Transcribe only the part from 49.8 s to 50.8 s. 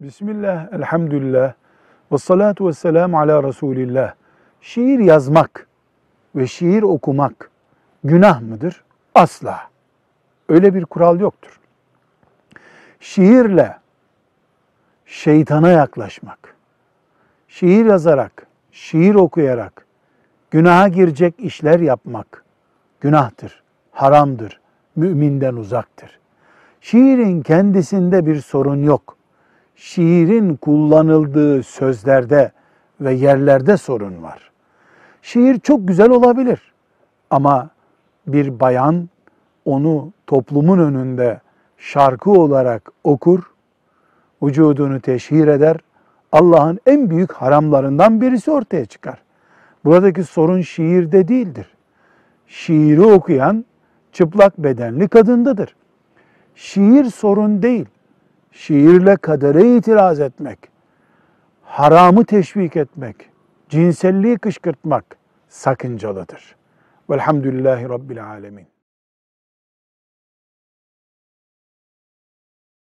Buradaki sorun